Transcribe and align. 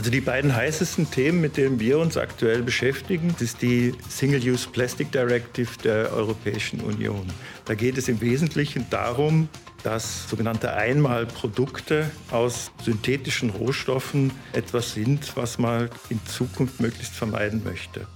Also 0.00 0.10
die 0.10 0.22
beiden 0.22 0.56
heißesten 0.56 1.10
Themen, 1.10 1.42
mit 1.42 1.58
denen 1.58 1.78
wir 1.78 1.98
uns 1.98 2.16
aktuell 2.16 2.62
beschäftigen, 2.62 3.36
ist 3.38 3.60
die 3.60 3.92
Single-Use 4.08 4.70
Plastic 4.70 5.12
Directive 5.12 5.68
der 5.84 6.10
Europäischen 6.14 6.80
Union. 6.80 7.26
Da 7.66 7.74
geht 7.74 7.98
es 7.98 8.08
im 8.08 8.18
Wesentlichen 8.22 8.86
darum, 8.88 9.50
dass 9.82 10.26
sogenannte 10.30 10.72
Einmalprodukte 10.72 12.10
aus 12.30 12.72
synthetischen 12.82 13.50
Rohstoffen 13.50 14.32
etwas 14.54 14.94
sind, 14.94 15.36
was 15.36 15.58
man 15.58 15.90
in 16.08 16.18
Zukunft 16.24 16.80
möglichst 16.80 17.14
vermeiden 17.14 17.62
möchte. 17.62 18.06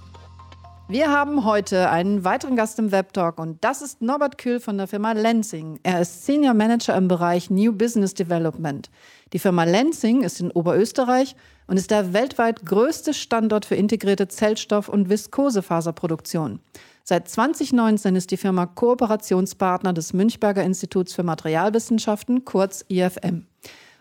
Wir 0.87 1.09
haben 1.09 1.45
heute 1.45 1.89
einen 1.89 2.23
weiteren 2.25 2.55
Gast 2.55 2.77
im 2.77 2.91
Webtalk 2.91 3.39
und 3.39 3.63
das 3.63 3.81
ist 3.81 4.03
Norbert 4.03 4.37
Kühl 4.37 4.59
von 4.59 4.77
der 4.77 4.85
Firma 4.85 5.13
Lensing. 5.13 5.79
Er 5.81 5.99
ist 5.99 6.27
Senior 6.27 6.53
Manager 6.53 6.95
im 6.95 7.07
Bereich 7.07 7.49
New 7.49 7.73
Business 7.73 8.13
Development. 8.13 8.91
Die 9.33 9.39
Firma 9.39 9.63
Lensing 9.63 10.21
ist 10.21 10.39
in 10.41 10.51
Oberösterreich 10.51 11.35
und 11.65 11.77
ist 11.77 11.89
der 11.89 12.13
weltweit 12.13 12.67
größte 12.67 13.15
Standort 13.15 13.65
für 13.65 13.73
integrierte 13.73 14.27
Zellstoff- 14.27 14.87
und 14.87 15.09
Viskosefaserproduktion. 15.09 16.59
Seit 17.03 17.29
2019 17.29 18.15
ist 18.15 18.29
die 18.29 18.37
Firma 18.37 18.67
Kooperationspartner 18.67 19.91
des 19.91 20.13
Münchberger 20.13 20.63
Instituts 20.63 21.13
für 21.15 21.23
Materialwissenschaften, 21.23 22.45
kurz 22.45 22.85
IFM. 22.89 23.47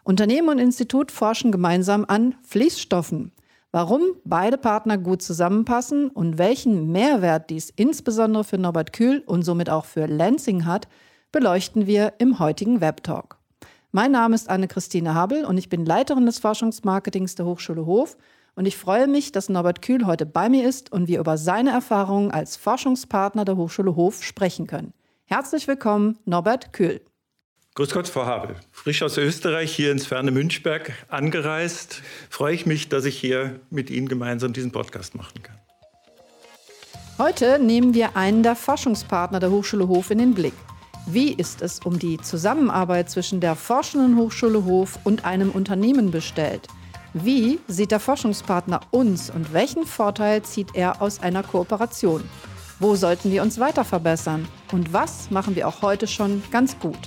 Unternehmen 0.02 0.50
und 0.50 0.58
Institut 0.58 1.10
forschen 1.10 1.50
gemeinsam 1.50 2.04
an 2.06 2.34
Fließstoffen. 2.46 3.32
Warum 3.74 4.02
beide 4.24 4.56
Partner 4.56 4.98
gut 4.98 5.20
zusammenpassen 5.20 6.08
und 6.08 6.38
welchen 6.38 6.92
Mehrwert 6.92 7.50
dies 7.50 7.70
insbesondere 7.74 8.44
für 8.44 8.56
Norbert 8.56 8.92
Kühl 8.92 9.24
und 9.26 9.42
somit 9.42 9.68
auch 9.68 9.84
für 9.84 10.06
Lansing 10.06 10.64
hat, 10.64 10.86
beleuchten 11.32 11.88
wir 11.88 12.12
im 12.18 12.38
heutigen 12.38 12.80
Webtalk. 12.80 13.36
Mein 13.90 14.12
Name 14.12 14.36
ist 14.36 14.48
Anne-Christine 14.48 15.16
Habel 15.16 15.44
und 15.44 15.58
ich 15.58 15.70
bin 15.70 15.84
Leiterin 15.84 16.24
des 16.24 16.38
Forschungsmarketings 16.38 17.34
der 17.34 17.46
Hochschule 17.46 17.84
Hof 17.84 18.16
und 18.54 18.66
ich 18.66 18.76
freue 18.76 19.08
mich, 19.08 19.32
dass 19.32 19.48
Norbert 19.48 19.82
Kühl 19.82 20.06
heute 20.06 20.24
bei 20.24 20.48
mir 20.48 20.68
ist 20.68 20.92
und 20.92 21.08
wir 21.08 21.18
über 21.18 21.36
seine 21.36 21.70
Erfahrungen 21.70 22.30
als 22.30 22.56
Forschungspartner 22.56 23.44
der 23.44 23.56
Hochschule 23.56 23.96
Hof 23.96 24.22
sprechen 24.22 24.68
können. 24.68 24.92
Herzlich 25.24 25.66
willkommen, 25.66 26.16
Norbert 26.26 26.72
Kühl. 26.72 27.00
Grüß 27.76 27.90
Gott, 27.90 28.06
Frau 28.06 28.24
Habel. 28.24 28.54
Frisch 28.70 29.02
aus 29.02 29.16
Österreich 29.18 29.74
hier 29.74 29.90
ins 29.90 30.06
ferne 30.06 30.30
Münchberg 30.30 30.92
angereist. 31.08 32.02
Freue 32.30 32.54
ich 32.54 32.66
mich, 32.66 32.88
dass 32.88 33.04
ich 33.04 33.18
hier 33.18 33.58
mit 33.68 33.90
Ihnen 33.90 34.06
gemeinsam 34.06 34.52
diesen 34.52 34.70
Podcast 34.70 35.16
machen 35.16 35.42
kann. 35.42 35.58
Heute 37.18 37.58
nehmen 37.58 37.92
wir 37.92 38.16
einen 38.16 38.44
der 38.44 38.54
Forschungspartner 38.54 39.40
der 39.40 39.50
Hochschule 39.50 39.88
Hof 39.88 40.12
in 40.12 40.18
den 40.18 40.34
Blick. 40.34 40.52
Wie 41.08 41.32
ist 41.32 41.62
es 41.62 41.80
um 41.80 41.98
die 41.98 42.18
Zusammenarbeit 42.18 43.10
zwischen 43.10 43.40
der 43.40 43.56
Forschenden 43.56 44.16
Hochschule 44.18 44.64
Hof 44.64 45.00
und 45.02 45.24
einem 45.24 45.50
Unternehmen 45.50 46.12
bestellt? 46.12 46.68
Wie 47.12 47.58
sieht 47.66 47.90
der 47.90 47.98
Forschungspartner 47.98 48.82
uns 48.92 49.30
und 49.30 49.52
welchen 49.52 49.84
Vorteil 49.84 50.42
zieht 50.42 50.76
er 50.76 51.02
aus 51.02 51.20
einer 51.20 51.42
Kooperation? 51.42 52.22
Wo 52.78 52.94
sollten 52.94 53.32
wir 53.32 53.42
uns 53.42 53.58
weiter 53.58 53.84
verbessern? 53.84 54.46
Und 54.70 54.92
was 54.92 55.32
machen 55.32 55.56
wir 55.56 55.66
auch 55.66 55.82
heute 55.82 56.06
schon 56.06 56.40
ganz 56.52 56.78
gut? 56.78 56.98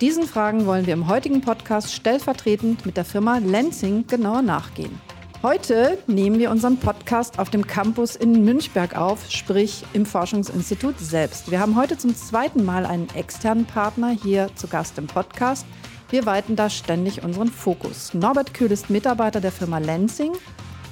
Diesen 0.00 0.24
Fragen 0.24 0.66
wollen 0.66 0.86
wir 0.86 0.92
im 0.92 1.06
heutigen 1.06 1.40
Podcast 1.40 1.94
stellvertretend 1.94 2.84
mit 2.84 2.96
der 2.96 3.04
Firma 3.04 3.38
Lenzing 3.38 4.04
genauer 4.08 4.42
nachgehen. 4.42 5.00
Heute 5.40 5.98
nehmen 6.08 6.40
wir 6.40 6.50
unseren 6.50 6.78
Podcast 6.78 7.38
auf 7.38 7.48
dem 7.48 7.64
Campus 7.64 8.16
in 8.16 8.44
Münchberg 8.44 8.96
auf, 8.96 9.30
sprich 9.30 9.84
im 9.92 10.04
Forschungsinstitut 10.04 10.98
selbst. 10.98 11.48
Wir 11.48 11.60
haben 11.60 11.76
heute 11.76 11.96
zum 11.96 12.16
zweiten 12.16 12.64
Mal 12.64 12.86
einen 12.86 13.08
externen 13.14 13.66
Partner 13.66 14.10
hier 14.10 14.50
zu 14.56 14.66
Gast 14.66 14.98
im 14.98 15.06
Podcast. 15.06 15.64
Wir 16.10 16.26
weiten 16.26 16.56
da 16.56 16.70
ständig 16.70 17.22
unseren 17.22 17.48
Fokus. 17.48 18.14
Norbert 18.14 18.52
Kühl 18.52 18.72
ist 18.72 18.90
Mitarbeiter 18.90 19.40
der 19.40 19.52
Firma 19.52 19.78
Lenzing 19.78 20.32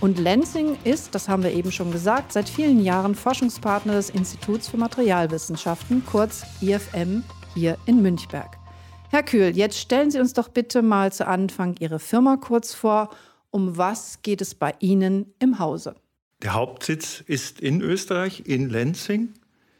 und 0.00 0.20
Lenzing 0.20 0.78
ist, 0.84 1.12
das 1.16 1.28
haben 1.28 1.42
wir 1.42 1.52
eben 1.52 1.72
schon 1.72 1.90
gesagt, 1.90 2.32
seit 2.32 2.48
vielen 2.48 2.84
Jahren 2.84 3.16
Forschungspartner 3.16 3.94
des 3.94 4.10
Instituts 4.10 4.68
für 4.68 4.76
Materialwissenschaften, 4.76 6.04
kurz 6.06 6.44
IFM, 6.60 7.24
hier 7.54 7.76
in 7.86 8.00
Münchberg. 8.00 8.61
Herr 9.14 9.22
Kühl, 9.22 9.54
jetzt 9.54 9.78
stellen 9.78 10.10
Sie 10.10 10.18
uns 10.18 10.32
doch 10.32 10.48
bitte 10.48 10.80
mal 10.80 11.12
zu 11.12 11.26
Anfang 11.26 11.74
Ihre 11.80 11.98
Firma 11.98 12.38
kurz 12.38 12.72
vor. 12.72 13.10
Um 13.50 13.76
was 13.76 14.22
geht 14.22 14.40
es 14.40 14.54
bei 14.54 14.72
Ihnen 14.78 15.34
im 15.38 15.58
Hause? 15.58 15.96
Der 16.40 16.54
Hauptsitz 16.54 17.22
ist 17.26 17.60
in 17.60 17.82
Österreich, 17.82 18.44
in 18.46 18.70
Lenzing. 18.70 19.34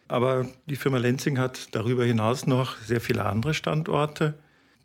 Aber 0.07 0.47
die 0.67 0.77
Firma 0.77 0.99
Lenzing 0.99 1.39
hat 1.39 1.75
darüber 1.75 2.05
hinaus 2.05 2.47
noch 2.47 2.77
sehr 2.81 3.01
viele 3.01 3.25
andere 3.25 3.55
Standorte. 3.55 4.35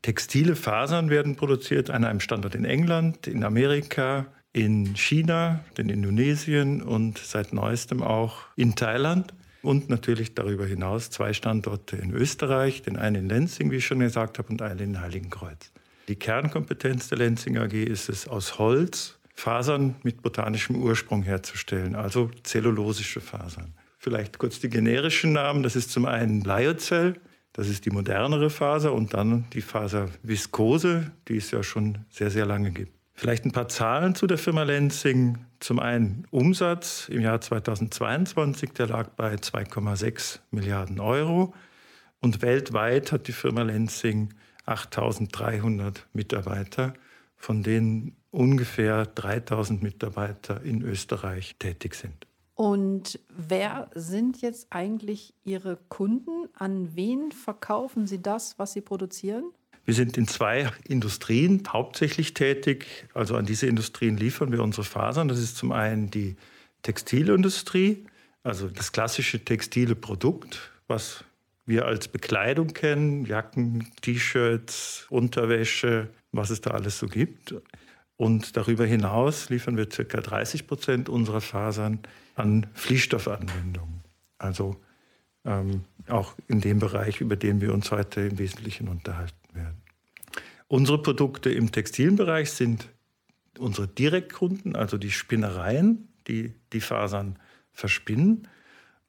Textile 0.01 0.55
Fasern 0.55 1.09
werden 1.09 1.35
produziert 1.35 1.89
an 1.89 2.05
einem 2.05 2.21
Standort 2.21 2.55
in 2.55 2.63
England, 2.63 3.27
in 3.27 3.43
Amerika, 3.43 4.27
in 4.53 4.95
China, 4.95 5.59
in 5.77 5.89
Indonesien 5.89 6.81
und 6.81 7.17
seit 7.17 7.51
neuestem 7.51 8.01
auch 8.01 8.43
in 8.55 8.75
Thailand 8.75 9.33
und 9.61 9.89
natürlich 9.89 10.33
darüber 10.33 10.65
hinaus 10.65 11.09
zwei 11.09 11.33
Standorte 11.33 11.97
in 11.97 12.11
Österreich, 12.11 12.81
den 12.81 12.97
einen 12.97 13.23
in 13.23 13.29
Lenzing, 13.29 13.71
wie 13.71 13.77
ich 13.77 13.85
schon 13.85 13.99
gesagt 13.99 14.37
habe, 14.37 14.49
und 14.49 14.61
einen 14.61 14.79
in 14.79 15.01
Heiligenkreuz. 15.01 15.71
Die 16.07 16.15
Kernkompetenz 16.15 17.09
der 17.09 17.17
Lenzing 17.17 17.57
AG 17.57 17.73
ist 17.73 18.09
es, 18.09 18.27
aus 18.27 18.59
Holz 18.59 19.17
Fasern 19.33 19.95
mit 20.01 20.23
botanischem 20.23 20.75
Ursprung 20.77 21.21
herzustellen, 21.21 21.95
also 21.95 22.31
zellulosische 22.43 23.21
Fasern. 23.21 23.73
Vielleicht 23.99 24.39
kurz 24.39 24.59
die 24.59 24.69
generischen 24.69 25.33
Namen. 25.33 25.61
Das 25.61 25.75
ist 25.75 25.91
zum 25.91 26.05
einen 26.05 26.41
Lyocell, 26.41 27.15
das 27.53 27.67
ist 27.69 27.85
die 27.85 27.91
modernere 27.91 28.49
Faser, 28.49 28.93
und 28.93 29.13
dann 29.13 29.45
die 29.53 29.61
Faser 29.61 30.09
Viskose, 30.23 31.11
die 31.27 31.37
es 31.37 31.51
ja 31.51 31.61
schon 31.61 31.99
sehr, 32.09 32.31
sehr 32.31 32.47
lange 32.47 32.71
gibt. 32.71 32.96
Vielleicht 33.19 33.45
ein 33.45 33.51
paar 33.51 33.67
Zahlen 33.67 34.13
zu 34.13 34.27
der 34.27 34.37
Firma 34.37 34.61
Lenzing. 34.61 35.39
Zum 35.59 35.79
einen 35.79 36.27
Umsatz 36.29 37.09
im 37.09 37.21
Jahr 37.21 37.41
2022, 37.41 38.73
der 38.73 38.85
lag 38.85 39.09
bei 39.09 39.33
2,6 39.33 40.37
Milliarden 40.51 40.99
Euro. 40.99 41.55
Und 42.21 42.43
weltweit 42.43 43.11
hat 43.11 43.27
die 43.27 43.31
Firma 43.31 43.63
Lenzing 43.63 44.35
8300 44.67 46.05
Mitarbeiter, 46.13 46.93
von 47.35 47.63
denen 47.63 48.15
ungefähr 48.29 49.07
3000 49.07 49.81
Mitarbeiter 49.81 50.61
in 50.61 50.83
Österreich 50.83 51.55
tätig 51.57 51.95
sind. 51.95 52.27
Und 52.53 53.19
wer 53.35 53.89
sind 53.95 54.43
jetzt 54.43 54.67
eigentlich 54.69 55.33
Ihre 55.43 55.79
Kunden? 55.89 56.49
An 56.53 56.95
wen 56.95 57.31
verkaufen 57.31 58.05
Sie 58.05 58.21
das, 58.21 58.59
was 58.59 58.73
Sie 58.73 58.81
produzieren? 58.81 59.45
Wir 59.87 59.93
sind 59.93 60.17
in 60.17 60.27
zwei 60.27 60.69
Industrien 60.85 61.63
hauptsächlich 61.69 62.33
tätig. 62.33 63.07
Also 63.13 63.37
an 63.37 63.45
diese 63.45 63.67
Industrien 63.67 64.17
liefern 64.17 64.51
wir 64.51 64.61
unsere 64.61 64.83
Fasern. 64.83 65.29
Das 65.29 65.39
ist 65.39 65.55
zum 65.55 65.71
einen 65.71 66.11
die 66.11 66.35
Textilindustrie, 66.81 68.05
also 68.43 68.67
das 68.67 68.91
klassische 68.91 69.45
textile 69.45 69.95
Produkt, 69.95 70.73
was 70.87 71.23
wir 71.65 71.85
als 71.85 72.09
Bekleidung 72.09 72.73
kennen, 72.73 73.25
Jacken, 73.25 73.89
T-Shirts, 74.01 75.07
Unterwäsche, 75.09 76.09
was 76.33 76.49
es 76.49 76.59
da 76.59 76.71
alles 76.71 76.99
so 76.99 77.07
gibt. 77.07 77.55
Und 78.17 78.57
darüber 78.57 78.85
hinaus 78.85 79.49
liefern 79.49 79.77
wir 79.77 79.87
ca. 79.87 80.03
30 80.03 80.67
Prozent 80.67 81.07
unserer 81.07 81.39
Fasern 81.39 81.99
an 82.35 82.67
Fließstoffanwendungen. 82.73 84.01
Also 84.37 84.75
ähm, 85.45 85.85
auch 86.09 86.35
in 86.49 86.59
dem 86.59 86.79
Bereich, 86.79 87.21
über 87.21 87.37
den 87.37 87.61
wir 87.61 87.73
uns 87.73 87.89
heute 87.91 88.19
im 88.19 88.37
Wesentlichen 88.37 88.89
unterhalten 88.89 89.36
werden. 89.57 89.81
Unsere 90.67 91.01
Produkte 91.01 91.49
im 91.49 91.71
Textilbereich 91.71 92.51
sind 92.51 92.89
unsere 93.59 93.87
Direktkunden, 93.87 94.75
also 94.75 94.97
die 94.97 95.11
Spinnereien, 95.11 96.07
die 96.27 96.53
die 96.73 96.81
Fasern 96.81 97.39
verspinnen. 97.71 98.47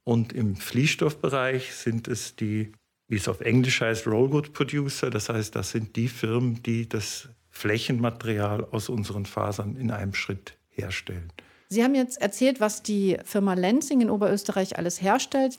Und 0.04 0.32
im 0.32 0.56
Fließstoffbereich 0.56 1.75
sind 1.75 2.09
es 2.09 2.36
die, 2.36 2.72
wie 3.09 3.16
es 3.16 3.28
auf 3.28 3.41
Englisch 3.41 3.81
heißt, 3.81 4.06
Rollwood 4.06 4.53
Producer. 4.53 5.10
Das 5.10 5.28
heißt, 5.28 5.54
das 5.54 5.70
sind 5.70 5.97
die 5.97 6.09
Firmen, 6.09 6.62
die 6.62 6.88
das 6.88 7.28
Flächenmaterial 7.50 8.65
aus 8.71 8.89
unseren 8.89 9.27
Fasern 9.27 9.77
in 9.77 9.91
einem 9.91 10.15
Schritt 10.15 10.56
herstellen. 10.71 11.33
Sie 11.71 11.84
haben 11.84 11.95
jetzt 11.95 12.21
erzählt, 12.22 12.60
was 12.60 12.83
die 12.83 13.18
Firma 13.24 13.54
Lenzing 13.54 14.00
in 14.00 14.10
Oberösterreich 14.10 14.78
alles 14.78 15.03
herstellt. 15.03 15.59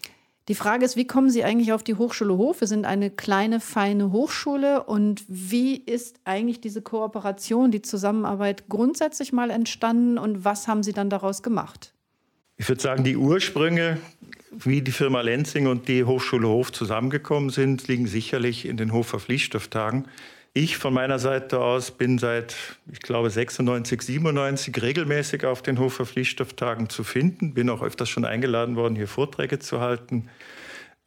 Die 0.50 0.56
Frage 0.56 0.84
ist, 0.84 0.96
wie 0.96 1.06
kommen 1.06 1.30
Sie 1.30 1.44
eigentlich 1.44 1.74
auf 1.74 1.84
die 1.84 1.94
Hochschule 1.94 2.36
Hof? 2.36 2.62
Wir 2.62 2.68
sind 2.68 2.88
eine 2.88 3.12
kleine, 3.12 3.60
feine 3.60 4.12
Hochschule. 4.12 4.84
Und 4.84 5.24
wie 5.28 5.78
ist 5.78 6.20
eigentlich 6.26 6.60
diese 6.60 6.82
Kooperation, 6.82 7.70
die 7.70 7.84
Zusammenarbeit 7.84 8.68
grundsätzlich 8.68 9.32
mal 9.32 9.52
entstanden 9.52 10.18
und 10.18 10.44
was 10.44 10.68
haben 10.68 10.82
Sie 10.82 10.92
dann 10.92 11.12
daraus 11.12 11.44
gemacht? 11.44 11.94
Ich 12.58 12.68
würde 12.68 12.82
sagen, 12.82 13.04
die 13.04 13.16
Ursprünge, 13.16 14.00
wie 14.52 14.82
die 14.82 14.92
Firma 14.92 15.22
Lenzing 15.22 15.68
und 15.68 15.88
die 15.88 16.04
Hochschule 16.04 16.48
Hof 16.48 16.72
zusammengekommen 16.72 17.52
sind, 17.52 17.88
liegen 17.88 18.08
sicherlich 18.08 18.66
in 18.66 18.76
den 18.76 18.92
Hofer 18.92 19.20
Fließstofftagen. 19.20 20.08
Ich 20.54 20.78
von 20.78 20.94
meiner 20.94 21.20
Seite 21.20 21.60
aus 21.60 21.92
bin 21.92 22.18
seit, 22.18 22.56
ich 22.92 23.00
glaube, 23.00 23.30
96, 23.30 24.02
97 24.02 24.82
regelmäßig 24.82 25.46
auf 25.46 25.62
den 25.62 25.80
Hofer 25.80 26.06
Fließstofftagen 26.06 26.90
zu 26.90 27.04
finden. 27.04 27.54
Bin 27.54 27.70
auch 27.70 27.84
öfters 27.84 28.10
schon 28.10 28.26
eingeladen 28.26 28.76
worden, 28.76 28.96
hier 28.96 29.08
Vorträge 29.08 29.60
zu 29.60 29.80
halten. 29.80 30.30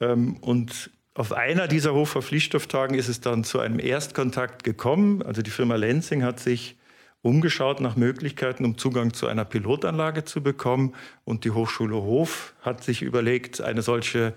Ähm, 0.01 0.37
und 0.37 0.91
auf 1.15 1.33
einer 1.33 1.67
dieser 1.67 1.93
Hofer 1.93 2.23
Fließstofftagen 2.23 2.97
ist 2.97 3.09
es 3.09 3.21
dann 3.21 3.45
zu 3.45 3.59
einem 3.59 3.81
Erstkontakt 3.81 4.65
gekommen. 4.65 5.23
Also 5.23 5.43
die 5.43 5.51
Firma 5.51 5.75
Lenzing 5.77 6.23
hat 6.23 6.39
sich 6.39 6.79
umgeschaut 7.21 7.81
nach 7.81 7.97
Möglichkeiten, 7.97 8.65
um 8.65 8.79
Zugang 8.79 9.13
zu 9.13 9.27
einer 9.27 9.45
Pilotanlage 9.45 10.25
zu 10.25 10.43
bekommen. 10.43 10.95
Und 11.25 11.45
die 11.45 11.51
Hochschule 11.51 11.97
Hof 11.97 12.55
hat 12.63 12.83
sich 12.85 13.03
überlegt, 13.03 13.61
eine 13.61 13.83
solche 13.83 14.35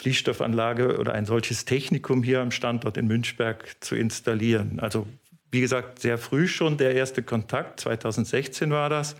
Fließstoffanlage 0.00 0.98
oder 0.98 1.12
ein 1.12 1.26
solches 1.26 1.64
Technikum 1.64 2.22
hier 2.22 2.40
am 2.40 2.50
Standort 2.50 2.96
in 2.96 3.06
Münchberg 3.06 3.76
zu 3.80 3.94
installieren. 3.94 4.80
Also 4.80 5.06
wie 5.50 5.60
gesagt, 5.60 6.00
sehr 6.00 6.18
früh 6.18 6.46
schon 6.46 6.76
der 6.76 6.94
erste 6.94 7.22
Kontakt, 7.22 7.80
2016 7.80 8.70
war 8.70 8.88
das. 8.88 9.16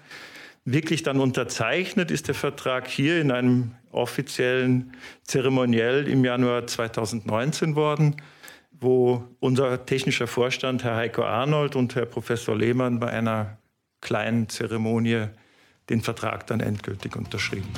Wirklich 0.64 1.02
dann 1.02 1.20
unterzeichnet 1.20 2.10
ist 2.10 2.28
der 2.28 2.34
Vertrag 2.34 2.86
hier 2.86 3.20
in 3.20 3.30
einem 3.30 3.72
offiziellen 3.90 4.92
Zeremoniell 5.24 6.06
im 6.06 6.24
Januar 6.24 6.66
2019 6.66 7.76
worden 7.76 8.16
wo 8.80 9.24
unser 9.40 9.84
technischer 9.84 10.26
Vorstand, 10.26 10.84
Herr 10.84 10.96
Heiko 10.96 11.22
Arnold 11.22 11.76
und 11.76 11.94
Herr 11.94 12.06
Professor 12.06 12.56
Lehmann, 12.56 12.98
bei 12.98 13.10
einer 13.10 13.58
kleinen 14.00 14.48
Zeremonie 14.48 15.26
den 15.90 16.00
Vertrag 16.00 16.46
dann 16.46 16.60
endgültig 16.60 17.16
unterschrieben. 17.16 17.68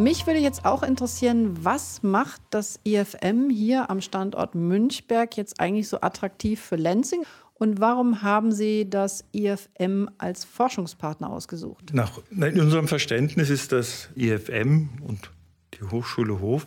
Mich 0.00 0.26
würde 0.26 0.40
jetzt 0.40 0.64
auch 0.64 0.82
interessieren, 0.82 1.62
was 1.62 2.02
macht 2.02 2.40
das 2.48 2.80
IFM 2.84 3.50
hier 3.50 3.90
am 3.90 4.00
Standort 4.00 4.54
Münchberg 4.54 5.36
jetzt 5.36 5.60
eigentlich 5.60 5.88
so 5.88 6.00
attraktiv 6.00 6.58
für 6.58 6.76
Lenzing? 6.76 7.24
Und 7.52 7.80
warum 7.80 8.22
haben 8.22 8.50
Sie 8.50 8.88
das 8.88 9.26
IFM 9.32 10.08
als 10.16 10.46
Forschungspartner 10.46 11.28
ausgesucht? 11.28 11.92
Nach, 11.92 12.18
in 12.30 12.58
unserem 12.58 12.88
Verständnis 12.88 13.50
ist 13.50 13.72
das 13.72 14.08
IFM 14.16 14.88
und 15.06 15.30
die 15.74 15.82
Hochschule 15.82 16.40
Hof 16.40 16.66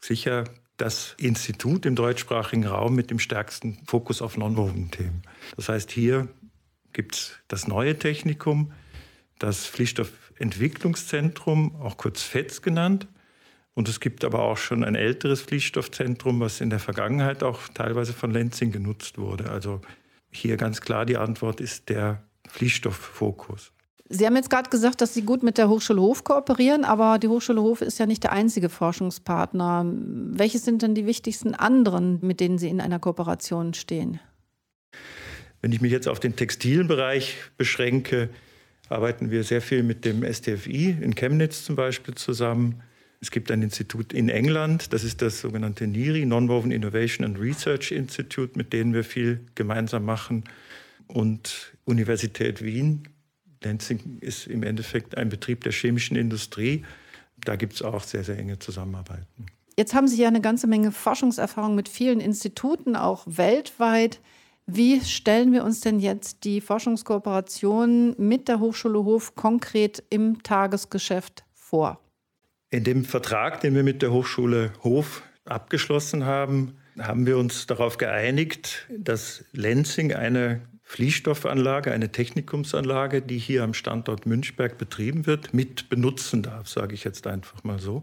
sicher 0.00 0.42
das 0.76 1.14
Institut 1.18 1.86
im 1.86 1.94
deutschsprachigen 1.94 2.66
Raum 2.66 2.96
mit 2.96 3.12
dem 3.12 3.20
stärksten 3.20 3.78
Fokus 3.86 4.20
auf 4.20 4.36
Non-Woven-Themen. 4.36 5.22
Das 5.54 5.68
heißt, 5.68 5.92
hier 5.92 6.26
gibt 6.92 7.14
es 7.14 7.38
das 7.46 7.68
neue 7.68 7.96
Technikum, 7.96 8.72
das 9.38 9.66
Fließstoffentwicklungszentrum, 10.36 11.76
auch 11.76 11.96
kurz 11.96 12.22
FETZ 12.22 12.62
genannt. 12.62 13.06
Und 13.74 13.88
es 13.88 14.00
gibt 14.00 14.24
aber 14.24 14.42
auch 14.42 14.58
schon 14.58 14.84
ein 14.84 14.94
älteres 14.94 15.40
Fließstoffzentrum, 15.40 16.40
was 16.40 16.60
in 16.60 16.68
der 16.68 16.78
Vergangenheit 16.78 17.42
auch 17.42 17.68
teilweise 17.68 18.12
von 18.12 18.30
Lenzing 18.30 18.70
genutzt 18.70 19.16
wurde. 19.16 19.50
Also 19.50 19.80
hier 20.30 20.56
ganz 20.56 20.80
klar 20.80 21.06
die 21.06 21.16
Antwort 21.16 21.60
ist 21.60 21.88
der 21.88 22.22
Fließstofffokus. 22.48 23.72
Sie 24.08 24.26
haben 24.26 24.36
jetzt 24.36 24.50
gerade 24.50 24.68
gesagt, 24.68 25.00
dass 25.00 25.14
Sie 25.14 25.22
gut 25.22 25.42
mit 25.42 25.56
der 25.56 25.70
Hochschule 25.70 26.02
Hof 26.02 26.22
kooperieren, 26.22 26.84
aber 26.84 27.18
die 27.18 27.28
Hochschule 27.28 27.62
Hof 27.62 27.80
ist 27.80 27.98
ja 27.98 28.04
nicht 28.04 28.24
der 28.24 28.32
einzige 28.32 28.68
Forschungspartner. 28.68 29.86
Welche 29.86 30.58
sind 30.58 30.82
denn 30.82 30.94
die 30.94 31.06
wichtigsten 31.06 31.54
anderen, 31.54 32.18
mit 32.20 32.40
denen 32.40 32.58
Sie 32.58 32.68
in 32.68 32.82
einer 32.82 32.98
Kooperation 32.98 33.72
stehen? 33.72 34.20
Wenn 35.62 35.72
ich 35.72 35.80
mich 35.80 35.92
jetzt 35.92 36.08
auf 36.08 36.20
den 36.20 36.36
Textilbereich 36.36 37.38
beschränke, 37.56 38.28
arbeiten 38.92 39.30
wir 39.30 39.44
sehr 39.44 39.60
viel 39.60 39.82
mit 39.82 40.04
dem 40.04 40.22
STFI 40.22 40.98
in 41.00 41.14
Chemnitz 41.14 41.64
zum 41.64 41.76
Beispiel 41.76 42.14
zusammen. 42.14 42.82
Es 43.20 43.30
gibt 43.30 43.50
ein 43.50 43.62
Institut 43.62 44.12
in 44.12 44.28
England, 44.28 44.92
das 44.92 45.04
ist 45.04 45.22
das 45.22 45.40
sogenannte 45.40 45.86
NIRI, 45.86 46.26
Nonwoven 46.26 46.70
Innovation 46.70 47.24
and 47.24 47.38
Research 47.38 47.92
Institute, 47.92 48.52
mit 48.56 48.72
denen 48.72 48.94
wir 48.94 49.04
viel 49.04 49.40
gemeinsam 49.54 50.04
machen. 50.04 50.44
Und 51.06 51.72
Universität 51.84 52.62
Wien 52.62 53.08
Lenzing 53.62 54.18
ist 54.20 54.46
im 54.46 54.62
Endeffekt 54.62 55.16
ein 55.16 55.28
Betrieb 55.28 55.62
der 55.62 55.72
chemischen 55.72 56.16
Industrie. 56.16 56.84
Da 57.44 57.56
gibt 57.56 57.74
es 57.74 57.82
auch 57.82 58.02
sehr, 58.02 58.24
sehr 58.24 58.38
enge 58.38 58.58
Zusammenarbeiten. 58.58 59.46
Jetzt 59.76 59.94
haben 59.94 60.08
Sie 60.08 60.20
ja 60.20 60.28
eine 60.28 60.40
ganze 60.40 60.66
Menge 60.66 60.92
Forschungserfahrung 60.92 61.74
mit 61.74 61.88
vielen 61.88 62.20
Instituten, 62.20 62.94
auch 62.96 63.24
weltweit. 63.26 64.20
Wie 64.66 65.00
stellen 65.00 65.52
wir 65.52 65.64
uns 65.64 65.80
denn 65.80 65.98
jetzt 65.98 66.44
die 66.44 66.60
Forschungskooperation 66.60 68.14
mit 68.18 68.48
der 68.48 68.60
Hochschule 68.60 69.04
Hof 69.04 69.34
konkret 69.34 70.02
im 70.10 70.42
Tagesgeschäft 70.42 71.44
vor? 71.52 72.00
In 72.70 72.84
dem 72.84 73.04
Vertrag, 73.04 73.60
den 73.60 73.74
wir 73.74 73.82
mit 73.82 74.02
der 74.02 74.12
Hochschule 74.12 74.72
Hof 74.82 75.22
abgeschlossen 75.44 76.24
haben, 76.24 76.78
haben 76.98 77.26
wir 77.26 77.38
uns 77.38 77.66
darauf 77.66 77.98
geeinigt, 77.98 78.86
dass 78.96 79.44
Lenzing 79.52 80.12
eine 80.14 80.62
Fließstoffanlage, 80.82 81.90
eine 81.90 82.12
Technikumsanlage, 82.12 83.22
die 83.22 83.38
hier 83.38 83.64
am 83.64 83.74
Standort 83.74 84.26
Münchberg 84.26 84.78
betrieben 84.78 85.26
wird, 85.26 85.54
mit 85.54 85.88
benutzen 85.88 86.42
darf, 86.42 86.68
sage 86.68 86.94
ich 86.94 87.02
jetzt 87.04 87.26
einfach 87.26 87.64
mal 87.64 87.78
so. 87.78 88.02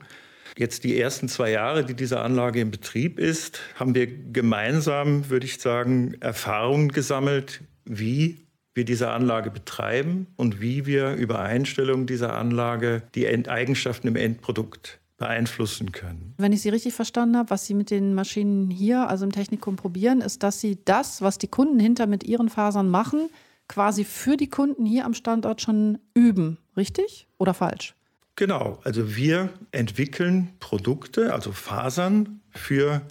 Jetzt 0.58 0.84
die 0.84 1.00
ersten 1.00 1.30
zwei 1.30 1.52
Jahre, 1.52 1.86
die 1.86 1.94
diese 1.94 2.22
Anlage 2.22 2.60
in 2.60 2.72
Betrieb 2.72 3.20
ist, 3.20 3.60
haben 3.76 3.96
wir 3.96 4.08
gemeinsam, 4.08 5.30
würde 5.30 5.46
ich 5.46 5.60
sagen, 5.60 6.16
Erfahrungen 6.20 6.90
gesammelt, 6.90 7.62
wie 7.86 8.46
wir 8.74 8.86
diese 8.86 9.10
Anlage 9.10 9.52
betreiben 9.52 10.28
und 10.36 10.62
wie 10.62 10.86
wir 10.86 11.14
über 11.14 11.40
Einstellung 11.40 12.06
dieser 12.06 12.36
Anlage 12.36 13.04
die 13.16 13.28
Eigenschaften 13.28 14.08
im 14.08 14.16
Endprodukt 14.16 15.00
beeinflussen 15.18 15.92
können. 15.92 16.34
Wenn 16.38 16.54
ich 16.54 16.62
Sie 16.62 16.70
richtig 16.70 16.94
verstanden 16.94 17.38
habe, 17.38 17.50
was 17.50 17.66
Sie 17.66 17.74
mit 17.74 17.92
den 17.92 18.14
Maschinen 18.14 18.70
hier, 18.72 19.10
also 19.10 19.26
im 19.26 19.32
Technikum 19.32 19.76
probieren, 19.76 20.22
ist, 20.22 20.44
dass 20.44 20.62
Sie 20.62 20.78
das, 20.86 21.22
was 21.22 21.38
die 21.38 21.50
Kunden 21.50 21.80
hinter 21.80 22.08
mit 22.08 22.24
ihren 22.24 22.50
Fasern 22.50 22.90
machen, 22.90 23.30
quasi 23.68 24.06
für 24.06 24.38
die 24.38 24.50
Kunden 24.50 24.86
hier 24.86 25.06
am 25.06 25.14
Standort 25.14 25.62
schon 25.62 26.00
üben. 26.14 26.58
Richtig 26.78 27.28
oder 27.38 27.54
falsch? 27.54 27.96
Genau, 28.40 28.80
also 28.86 29.18
wir 29.18 29.50
entwickeln 29.74 30.54
Produkte, 30.62 31.34
also 31.34 31.52
Fasern 31.52 32.40
für 32.52 33.02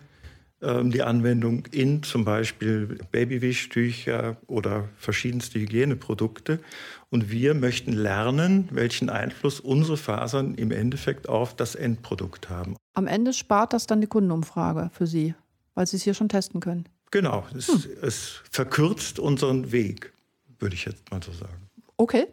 ähm, 0.62 0.90
die 0.90 1.02
Anwendung 1.02 1.66
in 1.66 2.02
zum 2.02 2.24
Beispiel 2.24 2.98
Babywischtücher 3.12 4.38
oder 4.46 4.88
verschiedenste 4.96 5.60
Hygieneprodukte. 5.60 6.60
Und 7.10 7.30
wir 7.30 7.52
möchten 7.52 7.92
lernen, 7.92 8.70
welchen 8.72 9.10
Einfluss 9.10 9.60
unsere 9.60 9.98
Fasern 9.98 10.54
im 10.54 10.70
Endeffekt 10.70 11.28
auf 11.28 11.54
das 11.54 11.74
Endprodukt 11.74 12.48
haben. 12.48 12.74
Am 12.94 13.06
Ende 13.06 13.34
spart 13.34 13.74
das 13.74 13.86
dann 13.86 14.00
die 14.00 14.06
Kundenumfrage 14.06 14.88
für 14.94 15.06
Sie, 15.06 15.34
weil 15.74 15.86
Sie 15.86 15.98
es 15.98 16.04
hier 16.04 16.14
schon 16.14 16.30
testen 16.30 16.60
können. 16.60 16.88
Genau, 17.10 17.46
es, 17.54 17.68
hm. 17.68 17.84
es 18.00 18.40
verkürzt 18.50 19.18
unseren 19.18 19.72
Weg, 19.72 20.10
würde 20.58 20.74
ich 20.74 20.86
jetzt 20.86 21.10
mal 21.10 21.22
so 21.22 21.32
sagen. 21.32 21.68
Okay. 21.98 22.28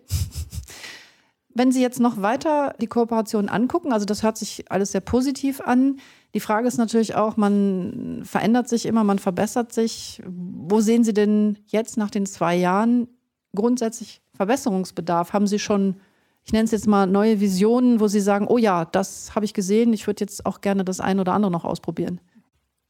Wenn 1.58 1.72
Sie 1.72 1.82
jetzt 1.82 2.02
noch 2.02 2.22
weiter 2.22 2.76
die 2.82 2.88
Kooperation 2.88 3.48
angucken, 3.48 3.94
also 3.94 4.06
das 4.06 4.24
hört 4.24 4.38
sich 4.38 4.70
alles 4.70 4.92
sehr 4.92 5.00
positiv 5.00 5.62
an. 5.62 6.02
Die 6.34 6.42
Frage 6.42 6.68
ist 6.68 6.78
natürlich 6.78 7.16
auch, 7.16 7.38
man 7.38 8.24
verändert 8.26 8.68
sich 8.68 8.86
immer, 8.86 9.06
man 9.06 9.20
verbessert 9.20 9.72
sich. 9.72 10.22
Wo 10.28 10.82
sehen 10.82 11.06
Sie 11.06 11.14
denn 11.14 11.58
jetzt 11.68 11.96
nach 11.96 12.10
den 12.10 12.26
zwei 12.26 12.58
Jahren 12.58 13.08
grundsätzlich 13.56 14.22
Verbesserungsbedarf? 14.36 15.32
Haben 15.32 15.48
Sie 15.48 15.58
schon, 15.58 15.96
ich 16.44 16.52
nenne 16.52 16.66
es 16.66 16.72
jetzt 16.72 16.88
mal, 16.88 17.08
neue 17.08 17.40
Visionen, 17.40 18.02
wo 18.02 18.10
Sie 18.10 18.20
sagen, 18.20 18.48
oh 18.50 18.58
ja, 18.58 18.84
das 18.84 19.34
habe 19.34 19.46
ich 19.46 19.54
gesehen, 19.54 19.94
ich 19.94 20.08
würde 20.08 20.26
jetzt 20.26 20.46
auch 20.46 20.60
gerne 20.60 20.84
das 20.84 21.00
eine 21.00 21.22
oder 21.22 21.32
andere 21.32 21.54
noch 21.54 21.64
ausprobieren? 21.64 22.20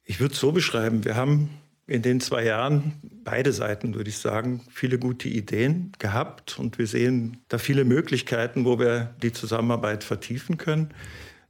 Ich 0.03 0.19
würde 0.19 0.33
es 0.33 0.39
so 0.39 0.51
beschreiben, 0.51 1.05
wir 1.05 1.15
haben 1.15 1.49
in 1.87 2.01
den 2.01 2.19
zwei 2.19 2.45
Jahren, 2.45 2.93
beide 3.23 3.51
Seiten 3.51 3.93
würde 3.93 4.09
ich 4.09 4.17
sagen, 4.17 4.61
viele 4.71 4.97
gute 4.97 5.29
Ideen 5.29 5.91
gehabt 5.99 6.57
und 6.57 6.79
wir 6.79 6.87
sehen 6.87 7.37
da 7.47 7.57
viele 7.57 7.85
Möglichkeiten, 7.85 8.65
wo 8.65 8.79
wir 8.79 9.13
die 9.21 9.31
Zusammenarbeit 9.31 10.03
vertiefen 10.03 10.57
können. 10.57 10.89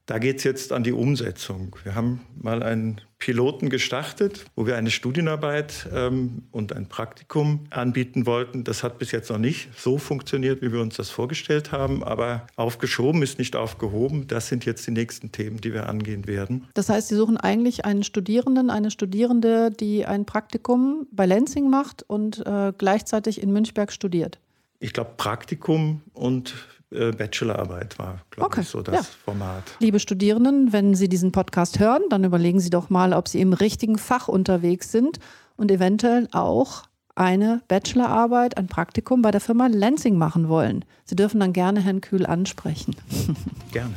Da 0.06 0.20
geht 0.20 0.38
es 0.38 0.44
jetzt 0.44 0.72
an 0.72 0.84
die 0.84 0.92
Umsetzung. 0.92 1.76
Wir 1.84 1.96
haben 1.96 2.22
mal 2.40 2.62
einen 2.62 3.02
Piloten 3.18 3.70
gestartet, 3.70 4.46
wo 4.56 4.68
wir 4.68 4.78
eine 4.78 4.92
Studienarbeit 4.92 5.90
ähm, 5.92 6.44
und 6.52 6.74
ein 6.74 6.88
Praktikum 6.88 7.62
anbieten 7.72 8.28
wollten. 8.28 8.64
Das 8.64 8.84
hat 8.84 9.00
bis 9.00 9.12
jetzt 9.12 9.32
noch 9.32 9.40
nicht 9.40 9.70
so 9.76 9.98
funktioniert, 9.98 10.62
wie 10.62 10.72
wir 10.72 10.80
uns 10.80 10.96
das 10.98 11.10
vorgestellt 11.10 11.72
haben. 11.72 12.04
Aber 12.04 12.46
aufgeschoben 12.56 13.24
ist 13.24 13.40
nicht 13.40 13.56
aufgehoben. 13.56 14.28
Das 14.28 14.48
sind 14.48 14.64
jetzt 14.66 14.86
die 14.86 14.92
nächsten 14.92 15.32
Themen, 15.32 15.60
die 15.60 15.74
wir 15.74 15.90
angehen 15.90 16.28
werden. 16.28 16.68
Das 16.76 16.90
heißt, 16.90 17.08
Sie 17.08 17.16
suchen 17.16 17.38
eigentlich 17.38 17.84
einen 17.86 18.04
Studierenden, 18.04 18.70
eine 18.70 18.92
Studierende, 18.92 19.72
die 19.72 20.06
ein 20.06 20.26
Praktikum 20.26 21.08
bei 21.12 21.26
Lansing 21.26 21.68
macht 21.72 22.04
und 22.04 22.46
äh, 22.46 22.74
gleichzeitig 22.78 23.42
in 23.42 23.52
Münchberg 23.52 23.92
studiert. 23.92 24.38
Ich 24.80 24.94
glaube, 24.94 25.14
Praktikum 25.18 26.02
und 26.14 26.54
Bachelorarbeit 26.92 27.98
war, 28.00 28.20
glaube 28.30 28.48
okay. 28.48 28.62
ich, 28.62 28.70
so 28.70 28.82
das 28.82 28.96
ja. 28.96 29.02
Format. 29.26 29.64
Liebe 29.80 30.00
Studierenden, 30.00 30.72
wenn 30.72 30.96
Sie 30.96 31.10
diesen 31.10 31.32
Podcast 31.32 31.80
hören, 31.80 32.04
dann 32.10 32.24
überlegen 32.24 32.60
Sie 32.60 32.70
doch 32.70 32.90
mal, 32.90 33.14
ob 33.14 33.28
Sie 33.28 33.42
im 33.42 33.54
richtigen 33.54 33.98
Fach 33.98 34.28
unterwegs 34.28 34.92
sind 34.92 35.20
und 35.58 35.72
eventuell 35.72 36.28
auch 36.32 36.84
eine 37.16 37.62
Bachelorarbeit, 37.68 38.58
ein 38.58 38.68
Praktikum 38.68 39.22
bei 39.22 39.32
der 39.32 39.42
Firma 39.42 39.68
Lansing 39.68 40.18
machen 40.18 40.50
wollen. 40.50 40.86
Sie 41.06 41.16
dürfen 41.16 41.40
dann 41.40 41.54
gerne 41.54 41.80
Herrn 41.82 42.02
Kühl 42.02 42.26
ansprechen. 42.26 42.96
gerne. 43.72 43.94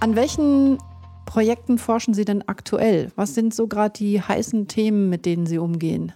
An 0.00 0.14
welchen 0.14 0.78
Projekten 1.26 1.78
forschen 1.78 2.14
Sie 2.14 2.24
denn 2.24 2.46
aktuell? 2.46 3.10
Was 3.16 3.34
sind 3.34 3.52
so 3.52 3.66
gerade 3.66 3.92
die 3.92 4.22
heißen 4.22 4.68
Themen, 4.68 5.10
mit 5.10 5.26
denen 5.26 5.46
Sie 5.46 5.58
umgehen? 5.58 6.12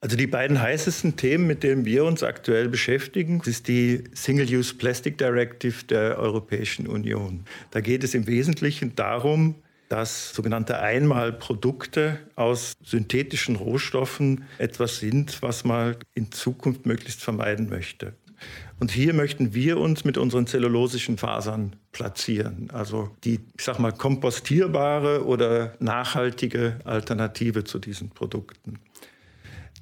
Also 0.00 0.16
die 0.16 0.28
beiden 0.28 0.60
heißesten 0.60 1.16
Themen, 1.16 1.48
mit 1.48 1.64
denen 1.64 1.84
wir 1.84 2.04
uns 2.04 2.22
aktuell 2.22 2.68
beschäftigen, 2.68 3.42
ist 3.44 3.66
die 3.66 4.04
Single-Use 4.14 4.76
Plastic 4.76 5.18
Directive 5.18 5.84
der 5.86 6.18
Europäischen 6.18 6.86
Union. 6.86 7.44
Da 7.72 7.80
geht 7.80 8.04
es 8.04 8.14
im 8.14 8.28
Wesentlichen 8.28 8.94
darum, 8.94 9.56
dass 9.88 10.32
sogenannte 10.32 10.78
Einmalprodukte 10.78 12.20
aus 12.36 12.74
synthetischen 12.84 13.56
Rohstoffen 13.56 14.44
etwas 14.58 15.00
sind, 15.00 15.42
was 15.42 15.64
man 15.64 15.96
in 16.14 16.30
Zukunft 16.30 16.86
möglichst 16.86 17.22
vermeiden 17.22 17.68
möchte. 17.68 18.12
Und 18.78 18.92
hier 18.92 19.14
möchten 19.14 19.52
wir 19.52 19.78
uns 19.78 20.04
mit 20.04 20.16
unseren 20.16 20.46
zellulosischen 20.46 21.18
Fasern 21.18 21.74
platzieren. 21.90 22.70
Also 22.72 23.10
die, 23.24 23.40
ich 23.56 23.64
sag 23.64 23.80
mal, 23.80 23.90
kompostierbare 23.90 25.26
oder 25.26 25.74
nachhaltige 25.80 26.78
Alternative 26.84 27.64
zu 27.64 27.80
diesen 27.80 28.10
Produkten. 28.10 28.78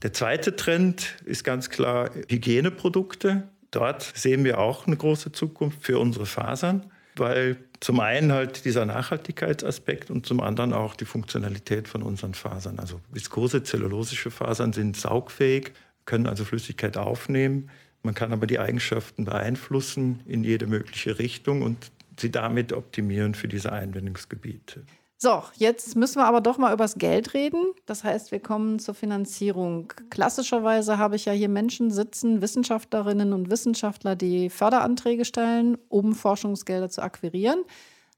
Der 0.03 0.13
zweite 0.13 0.57
Trend 0.57 1.17
ist 1.25 1.45
ganz 1.45 1.71
klar 1.71 2.11
Hygieneprodukte. 2.29 3.49
Dort 3.71 4.13
sehen 4.15 4.45
wir 4.45 4.59
auch 4.59 4.87
eine 4.87 4.97
große 4.97 5.33
Zukunft 5.33 5.83
für 5.83 5.99
unsere 5.99 6.27
Fasern, 6.27 6.91
weil 7.17 7.57
zum 7.81 8.01
einen 8.01 8.33
halt 8.33 8.65
dieser 8.65 8.87
Nachhaltigkeitsaspekt 8.87 10.11
und 10.11 10.27
zum 10.27 10.41
anderen 10.41 10.73
auch 10.73 10.95
die 10.97 11.05
Funktionalität 11.05 11.89
von 11.89 12.03
unseren 12.03 12.35
Fasern. 12.35 12.79
Also 12.79 13.01
viskose, 13.11 13.63
zellulosische 13.63 14.31
Fasern 14.31 14.73
sind 14.73 14.97
saugfähig, 14.97 15.73
können 16.05 16.27
also 16.27 16.45
Flüssigkeit 16.45 16.97
aufnehmen. 16.97 17.71
Man 18.03 18.15
kann 18.15 18.33
aber 18.33 18.47
die 18.47 18.59
Eigenschaften 18.59 19.25
beeinflussen 19.25 20.21
in 20.27 20.45
jede 20.45 20.67
mögliche 20.67 21.19
Richtung 21.19 21.63
und 21.63 21.91
sie 22.19 22.31
damit 22.31 22.73
optimieren 22.73 23.35
für 23.35 23.49
diese 23.49 23.73
Einwendungsgebiete. 23.73 24.85
So, 25.19 25.43
jetzt 25.55 25.97
müssen 25.97 26.19
wir 26.19 26.27
aber 26.27 26.43
doch 26.43 26.59
mal 26.59 26.75
übers 26.75 26.97
Geld 26.97 27.33
reden. 27.33 27.73
Das 27.87 28.05
heißt, 28.05 28.33
wir 28.33 28.41
kommen 28.41 28.79
zur 28.79 28.95
Finanzierung. 28.95 29.91
Klassischerweise 30.11 30.99
habe 30.99 31.17
ich 31.17 31.25
ja 31.25 31.33
hier 31.33 31.49
Menschen 31.49 31.91
sitzen, 31.91 32.43
Wissenschaftlerinnen 32.43 33.33
und 33.33 33.51
Wissenschaftler, 33.51 34.15
die 34.15 34.51
Förderanträge 34.51 35.25
stellen, 35.25 35.79
um 35.89 36.15
Forschungsgelder 36.15 36.91
zu 36.91 37.01
akquirieren. 37.01 37.65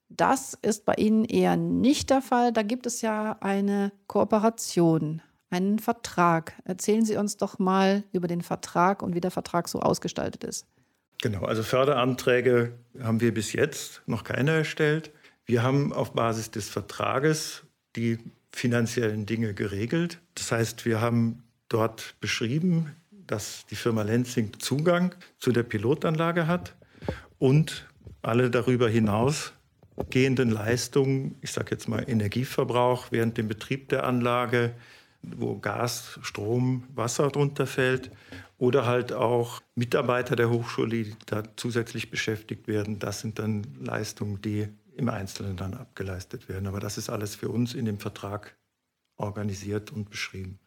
Das 0.09 0.59
ist 0.62 0.87
bei 0.87 0.95
Ihnen 0.95 1.25
eher 1.25 1.57
nicht 1.57 2.11
der 2.11 2.21
Fall. 2.21 2.52
Da 2.52 2.62
gibt 2.62 2.87
es 2.87 3.00
ja 3.00 3.37
eine 3.40 3.93
Kooperation, 4.09 5.23
einen 5.50 5.78
Vertrag. 5.78 6.55
Erzählen 6.64 7.05
Sie 7.05 7.17
uns 7.17 7.37
doch 7.37 7.61
mal 7.61 8.02
über 8.11 8.26
den 8.26 8.43
Vertrag 8.43 9.02
und 9.02 9.14
wie 9.14 9.21
der 9.21 9.31
Vertrag 9.31 9.69
so 9.69 9.78
ausgestaltet 9.81 10.43
ist. 10.43 10.67
Genau, 11.23 11.45
also 11.45 11.62
Förderanträge 11.62 12.73
haben 13.00 13.21
wir 13.21 13.33
bis 13.35 13.52
jetzt 13.52 14.02
noch 14.07 14.25
keine 14.25 14.52
erstellt. 14.52 15.12
Wir 15.50 15.62
haben 15.62 15.95
auf 15.95 16.12
Basis 16.12 16.50
des 16.50 16.69
Vertrages 16.69 17.62
die 17.97 18.19
finanziellen 18.52 19.25
Dinge 19.25 19.55
geregelt. 19.55 20.21
Das 20.35 20.52
heißt, 20.52 20.85
wir 20.85 21.00
haben 21.00 21.43
dort 21.71 22.17
beschrieben, 22.21 22.95
dass 23.11 23.64
die 23.71 23.75
Firma 23.75 24.02
Lenzing 24.02 24.52
Zugang 24.59 25.14
zu 25.38 25.50
der 25.50 25.62
Pilotanlage 25.62 26.47
hat 26.47 26.76
und 27.38 27.88
alle 28.21 28.50
darüber 28.50 28.90
hinaus 28.90 29.55
gehenden 30.11 30.50
Leistungen, 30.50 31.37
ich 31.40 31.52
sage 31.52 31.71
jetzt 31.71 31.88
mal 31.88 32.05
Energieverbrauch 32.07 33.07
während 33.11 33.38
dem 33.38 33.49
Betrieb 33.49 33.88
der 33.88 34.05
Anlage, 34.05 34.75
wo 35.23 35.59
Gas, 35.59 36.19
Strom, 36.21 36.85
Wasser 36.95 37.28
drunter 37.28 37.67
fällt 37.67 38.11
oder 38.59 38.85
halt 38.85 39.14
auch 39.14 39.62
Mitarbeiter 39.75 40.37
der 40.37 40.50
Hochschule, 40.50 41.05
die 41.05 41.17
da 41.25 41.43
zusätzlich 41.57 42.11
beschäftigt 42.11 42.69
werden. 42.69 42.99
Das 42.99 43.21
sind 43.21 43.38
dann 43.38 43.67
Leistungen, 43.81 44.43
die 44.43 44.69
im 44.99 45.09
Einzelnen 45.09 45.57
dann 45.57 45.75
abgeleistet 45.75 46.49
werden. 46.49 46.67
Aber 46.67 46.81
das 46.81 46.99
ist 46.99 47.09
alles 47.09 47.37
für 47.37 47.49
uns 47.49 47.75
in 47.75 47.85
dem 47.85 48.00
Vertrag 48.00 48.59
organisiert 49.17 49.93
und 49.93 50.11
beschrieben. 50.11 50.59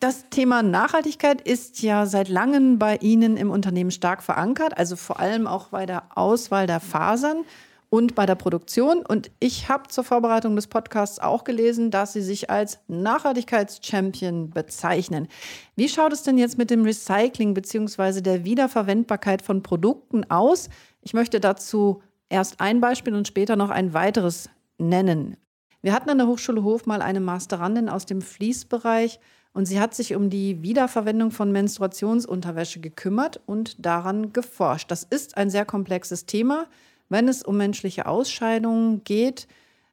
Das 0.00 0.28
Thema 0.28 0.62
Nachhaltigkeit 0.62 1.40
ist 1.40 1.82
ja 1.82 2.06
seit 2.06 2.28
langem 2.28 2.78
bei 2.78 2.96
Ihnen 2.96 3.36
im 3.36 3.50
Unternehmen 3.50 3.90
stark 3.90 4.22
verankert, 4.22 4.76
also 4.76 4.96
vor 4.96 5.20
allem 5.20 5.46
auch 5.46 5.68
bei 5.68 5.86
der 5.86 6.16
Auswahl 6.16 6.66
der 6.66 6.80
Fasern 6.80 7.44
und 7.90 8.14
bei 8.14 8.26
der 8.26 8.34
Produktion. 8.34 9.04
Und 9.06 9.30
ich 9.38 9.68
habe 9.68 9.88
zur 9.88 10.04
Vorbereitung 10.04 10.56
des 10.56 10.66
Podcasts 10.66 11.20
auch 11.20 11.44
gelesen, 11.44 11.90
dass 11.90 12.12
Sie 12.12 12.22
sich 12.22 12.50
als 12.50 12.80
Nachhaltigkeitschampion 12.88 14.50
bezeichnen. 14.50 15.28
Wie 15.76 15.88
schaut 15.88 16.12
es 16.12 16.22
denn 16.22 16.36
jetzt 16.36 16.58
mit 16.58 16.70
dem 16.70 16.84
Recycling 16.84 17.54
bzw. 17.54 18.20
der 18.20 18.44
Wiederverwendbarkeit 18.44 19.42
von 19.42 19.62
Produkten 19.62 20.28
aus? 20.30 20.68
Ich 21.02 21.14
möchte 21.14 21.38
dazu 21.38 22.02
erst 22.34 22.60
ein 22.60 22.80
Beispiel 22.80 23.14
und 23.14 23.28
später 23.28 23.54
noch 23.54 23.70
ein 23.70 23.94
weiteres 23.94 24.50
nennen. 24.76 25.36
Wir 25.82 25.92
hatten 25.92 26.10
an 26.10 26.18
der 26.18 26.26
Hochschule 26.26 26.64
Hof 26.64 26.84
mal 26.84 27.00
eine 27.00 27.20
Masterandin 27.20 27.88
aus 27.88 28.06
dem 28.06 28.20
Fließbereich 28.20 29.20
und 29.52 29.66
sie 29.66 29.78
hat 29.78 29.94
sich 29.94 30.16
um 30.16 30.30
die 30.30 30.60
Wiederverwendung 30.60 31.30
von 31.30 31.52
Menstruationsunterwäsche 31.52 32.80
gekümmert 32.80 33.40
und 33.46 33.84
daran 33.84 34.32
geforscht. 34.32 34.90
Das 34.90 35.04
ist 35.04 35.36
ein 35.36 35.48
sehr 35.48 35.64
komplexes 35.64 36.26
Thema, 36.26 36.66
wenn 37.08 37.28
es 37.28 37.44
um 37.44 37.56
menschliche 37.56 38.06
Ausscheidungen 38.06 39.04
geht. 39.04 39.46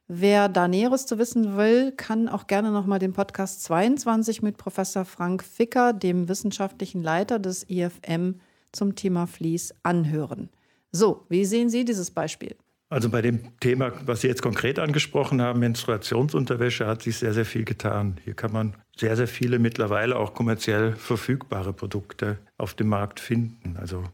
Wer 0.08 0.48
da 0.48 0.66
Näheres 0.66 1.06
zu 1.06 1.18
wissen 1.18 1.56
will, 1.56 1.92
kann 1.92 2.28
auch 2.28 2.48
gerne 2.48 2.72
nochmal 2.72 2.98
den 2.98 3.12
Podcast 3.12 3.62
22 3.62 4.42
mit 4.42 4.56
Professor 4.56 5.04
Frank 5.04 5.44
Ficker, 5.44 5.92
dem 5.92 6.28
wissenschaftlichen 6.28 7.04
Leiter 7.04 7.38
des 7.38 7.70
IFM, 7.70 8.40
zum 8.72 8.96
Thema 8.96 9.26
Fließ 9.26 9.74
anhören. 9.84 10.48
So, 10.92 11.24
wie 11.28 11.44
sehen 11.44 11.70
Sie 11.70 11.84
dieses 11.84 12.10
Beispiel? 12.10 12.54
Also 12.90 13.08
bei 13.08 13.22
dem 13.22 13.58
Thema, 13.60 13.92
was 14.04 14.20
Sie 14.20 14.28
jetzt 14.28 14.42
konkret 14.42 14.78
angesprochen 14.78 15.40
haben, 15.40 15.60
Menstruationsunterwäsche, 15.60 16.86
hat 16.86 17.00
sich 17.00 17.16
sehr, 17.16 17.32
sehr 17.32 17.46
viel 17.46 17.64
getan. 17.64 18.18
Hier 18.22 18.34
kann 18.34 18.52
man 18.52 18.74
sehr, 18.98 19.16
sehr 19.16 19.28
viele 19.28 19.58
mittlerweile 19.58 20.16
auch 20.16 20.34
kommerziell 20.34 20.92
verfügbare 20.92 21.72
Produkte 21.72 22.36
auf 22.58 22.74
dem 22.74 22.88
Markt 22.88 23.18
finden. 23.18 23.78
Also 23.80 24.04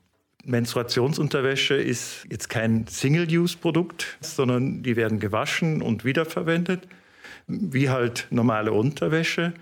Menstruationsunterwäsche 0.44 1.74
ist 1.74 2.24
jetzt 2.30 2.48
kein 2.48 2.86
Single-Use-Produkt, 2.86 4.16
sondern 4.20 4.84
die 4.84 4.94
werden 4.94 5.18
gewaschen 5.18 5.82
und 5.82 6.04
wiederverwendet, 6.04 6.86
wie 7.48 7.90
halt 7.90 8.28
normale 8.30 8.70
Unterwäsche. 8.70 9.54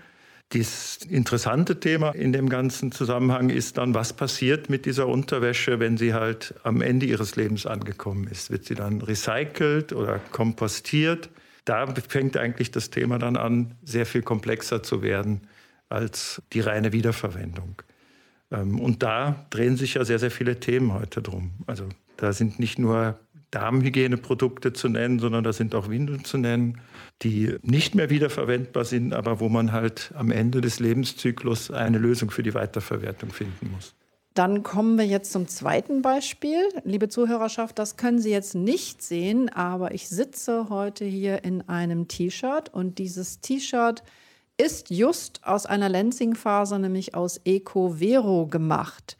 Das 0.49 0.99
interessante 1.09 1.79
Thema 1.79 2.11
in 2.11 2.31
dem 2.31 2.47
ganzen 2.47 2.93
Zusammenhang 2.93 3.49
ist 3.49 3.77
dann, 3.77 3.93
was 3.93 4.13
passiert 4.13 4.69
mit 4.69 4.85
dieser 4.85 5.07
Unterwäsche, 5.07 5.79
wenn 5.79 5.97
sie 5.97 6.13
halt 6.13 6.53
am 6.63 6.81
Ende 6.81 7.05
ihres 7.05 7.35
Lebens 7.35 7.65
angekommen 7.65 8.27
ist. 8.27 8.49
Wird 8.49 8.63
sie 8.63 8.75
dann 8.75 9.01
recycelt 9.01 9.91
oder 9.91 10.19
kompostiert? 10.31 11.29
Da 11.65 11.85
fängt 12.07 12.37
eigentlich 12.37 12.71
das 12.71 12.91
Thema 12.91 13.19
dann 13.19 13.35
an, 13.35 13.75
sehr 13.83 14.05
viel 14.05 14.21
komplexer 14.21 14.83
zu 14.83 15.01
werden 15.01 15.41
als 15.89 16.41
die 16.53 16.61
reine 16.61 16.93
Wiederverwendung. 16.93 17.81
Ähm, 18.51 18.79
und 18.79 19.03
da 19.03 19.45
drehen 19.49 19.75
sich 19.75 19.95
ja 19.95 20.05
sehr, 20.05 20.19
sehr 20.19 20.31
viele 20.31 20.61
Themen 20.61 20.93
heute 20.93 21.21
drum. 21.21 21.51
Also 21.65 21.89
da 22.15 22.31
sind 22.31 22.57
nicht 22.57 22.79
nur 22.79 23.19
Darmhygieneprodukte 23.51 24.73
zu 24.73 24.89
nennen, 24.89 25.19
sondern 25.19 25.43
da 25.43 25.53
sind 25.53 25.73
auch 25.73 25.89
Windeln 25.89 26.25
zu 26.25 26.37
nennen, 26.37 26.81
die 27.21 27.55
nicht 27.61 27.95
mehr 27.95 28.09
wiederverwendbar 28.09 28.85
sind, 28.85 29.13
aber 29.13 29.39
wo 29.39 29.49
man 29.49 29.71
halt 29.71 30.11
am 30.15 30.31
Ende 30.31 30.61
des 30.61 30.79
Lebenszyklus 30.79 31.71
eine 31.71 31.97
Lösung 31.97 32.29
für 32.29 32.43
die 32.43 32.53
Weiterverwertung 32.53 33.31
finden 33.31 33.71
muss. 33.73 33.95
Dann 34.33 34.61
kommen 34.61 34.99
wir 34.99 35.05
jetzt 35.05 35.31
zum 35.31 35.47
zweiten 35.47 36.03
Beispiel. 36.03 36.59
Liebe 36.83 37.09
Zuhörerschaft, 37.09 37.79
das 37.79 37.97
können 37.97 38.19
Sie 38.19 38.29
jetzt 38.29 38.53
nicht 38.53 39.01
sehen, 39.01 39.49
aber 39.49 39.95
ich 39.95 40.09
sitze 40.09 40.69
heute 40.69 41.05
hier 41.05 41.43
in 41.43 41.67
einem 41.67 42.07
T-Shirt 42.07 42.71
und 42.71 42.99
dieses 42.99 43.41
T-Shirt 43.41 44.03
ist 44.57 44.91
just 44.91 45.43
aus 45.43 45.65
einer 45.65 45.89
Lenzing-Faser, 45.89 46.77
nämlich 46.77 47.15
aus 47.15 47.41
Eco 47.45 47.95
Vero 47.97 48.45
gemacht. 48.45 49.17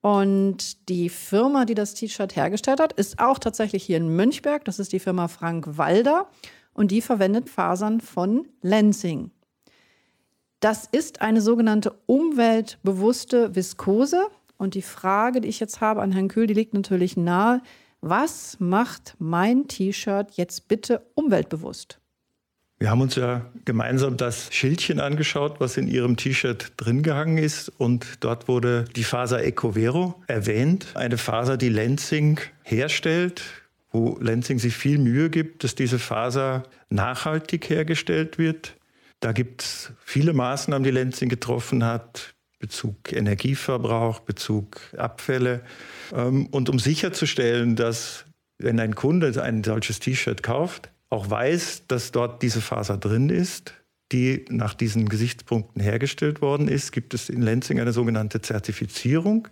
Und 0.00 0.88
die 0.88 1.10
Firma, 1.10 1.64
die 1.66 1.74
das 1.74 1.94
T-Shirt 1.94 2.34
hergestellt 2.34 2.80
hat, 2.80 2.92
ist 2.94 3.18
auch 3.18 3.38
tatsächlich 3.38 3.84
hier 3.84 3.98
in 3.98 4.14
Münchberg. 4.16 4.64
Das 4.64 4.78
ist 4.78 4.92
die 4.92 4.98
Firma 4.98 5.28
Frank 5.28 5.76
Walder 5.76 6.28
und 6.72 6.90
die 6.90 7.02
verwendet 7.02 7.50
Fasern 7.50 8.00
von 8.00 8.48
Lenzing. 8.62 9.30
Das 10.60 10.86
ist 10.90 11.20
eine 11.20 11.40
sogenannte 11.40 11.98
umweltbewusste 12.06 13.54
Viskose. 13.54 14.28
Und 14.56 14.74
die 14.74 14.82
Frage, 14.82 15.40
die 15.40 15.48
ich 15.48 15.60
jetzt 15.60 15.80
habe 15.80 16.02
an 16.02 16.12
Herrn 16.12 16.28
Kühl, 16.28 16.46
die 16.46 16.54
liegt 16.54 16.74
natürlich 16.74 17.16
nahe. 17.16 17.62
Was 18.02 18.58
macht 18.60 19.16
mein 19.18 19.68
T-Shirt 19.68 20.32
jetzt 20.32 20.68
bitte 20.68 21.06
umweltbewusst? 21.14 21.99
Wir 22.82 22.90
haben 22.90 23.02
uns 23.02 23.14
ja 23.14 23.44
gemeinsam 23.66 24.16
das 24.16 24.48
Schildchen 24.54 25.00
angeschaut, 25.00 25.60
was 25.60 25.76
in 25.76 25.86
Ihrem 25.86 26.16
T-Shirt 26.16 26.72
drin 26.78 27.02
gehangen 27.02 27.36
ist. 27.36 27.68
Und 27.68 28.06
dort 28.20 28.48
wurde 28.48 28.86
die 28.96 29.04
Faser 29.04 29.44
Ecovero 29.44 30.14
erwähnt. 30.28 30.86
Eine 30.94 31.18
Faser, 31.18 31.58
die 31.58 31.68
Lenzing 31.68 32.40
herstellt, 32.62 33.42
wo 33.92 34.16
Lenzing 34.18 34.58
sich 34.58 34.74
viel 34.74 34.96
Mühe 34.96 35.28
gibt, 35.28 35.62
dass 35.62 35.74
diese 35.74 35.98
Faser 35.98 36.62
nachhaltig 36.88 37.68
hergestellt 37.68 38.38
wird. 38.38 38.76
Da 39.20 39.32
gibt 39.32 39.60
es 39.60 39.92
viele 40.02 40.32
Maßnahmen, 40.32 40.82
die 40.82 40.90
Lenzing 40.90 41.28
getroffen 41.28 41.84
hat. 41.84 42.34
Bezug 42.58 43.12
Energieverbrauch, 43.12 44.20
Bezug 44.20 44.80
Abfälle. 44.96 45.60
Ähm, 46.14 46.46
und 46.46 46.70
um 46.70 46.78
sicherzustellen, 46.78 47.76
dass 47.76 48.24
wenn 48.56 48.80
ein 48.80 48.94
Kunde 48.94 49.42
ein 49.42 49.64
solches 49.64 50.00
T-Shirt 50.00 50.42
kauft, 50.42 50.90
auch 51.10 51.28
weiß, 51.28 51.84
dass 51.88 52.12
dort 52.12 52.42
diese 52.42 52.60
Faser 52.60 52.96
drin 52.96 53.28
ist, 53.28 53.74
die 54.12 54.44
nach 54.48 54.74
diesen 54.74 55.08
Gesichtspunkten 55.08 55.82
hergestellt 55.82 56.40
worden 56.40 56.68
ist, 56.68 56.92
gibt 56.92 57.14
es 57.14 57.28
in 57.28 57.42
Lenzing 57.42 57.78
eine 57.78 57.92
sogenannte 57.92 58.40
Zertifizierung, 58.40 59.48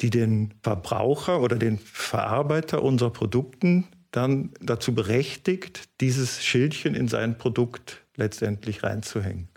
die 0.00 0.10
den 0.10 0.54
Verbraucher 0.62 1.40
oder 1.40 1.56
den 1.56 1.78
Verarbeiter 1.78 2.82
unserer 2.82 3.10
Produkten 3.10 3.88
dann 4.10 4.50
dazu 4.60 4.94
berechtigt, 4.94 5.88
dieses 6.00 6.44
Schildchen 6.44 6.94
in 6.94 7.08
sein 7.08 7.38
Produkt 7.38 8.02
letztendlich 8.16 8.82
reinzuhängen. 8.82 9.48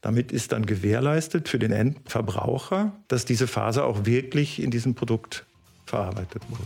Damit 0.00 0.30
ist 0.30 0.52
dann 0.52 0.66
gewährleistet 0.66 1.48
für 1.48 1.58
den 1.58 1.72
Endverbraucher, 1.72 2.96
dass 3.08 3.24
diese 3.24 3.46
Faser 3.46 3.84
auch 3.84 4.06
wirklich 4.06 4.62
in 4.62 4.70
diesem 4.70 4.94
Produkt 4.94 5.44
verarbeitet 5.84 6.42
wurde. 6.48 6.62